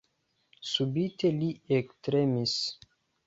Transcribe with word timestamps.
Subite 0.69 1.29
li 1.35 1.51
ektremis. 1.79 2.57